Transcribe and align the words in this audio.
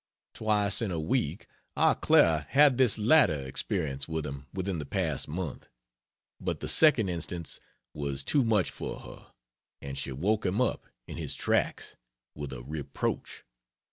Twice 0.33 0.81
in 0.81 0.89
a 0.89 0.99
week, 0.99 1.45
our 1.77 1.93
Clara 1.93 2.47
had 2.49 2.79
this 2.79 2.97
latter 2.97 3.39
experience 3.39 4.07
with 4.07 4.25
him 4.25 4.47
within 4.51 4.79
the 4.79 4.85
past 4.87 5.27
month. 5.27 5.67
But 6.39 6.59
the 6.59 6.67
second 6.67 7.07
instance 7.09 7.59
was 7.93 8.23
too 8.23 8.43
much 8.43 8.71
for 8.71 9.01
her, 9.01 9.27
and 9.79 9.95
she 9.95 10.11
woke 10.11 10.43
him 10.43 10.59
up, 10.59 10.87
in 11.07 11.17
his 11.17 11.35
tracks, 11.35 11.97
with 12.33 12.51
a 12.51 12.63
reproach. 12.63 13.43